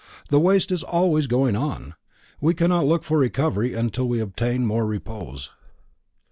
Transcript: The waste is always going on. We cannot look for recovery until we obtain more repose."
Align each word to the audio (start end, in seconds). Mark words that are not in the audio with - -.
The 0.29 0.39
waste 0.39 0.71
is 0.71 0.81
always 0.81 1.27
going 1.27 1.55
on. 1.55 1.93
We 2.39 2.55
cannot 2.55 2.87
look 2.87 3.03
for 3.03 3.19
recovery 3.19 3.75
until 3.75 4.07
we 4.09 4.19
obtain 4.19 4.65
more 4.65 4.87
repose." 4.87 5.51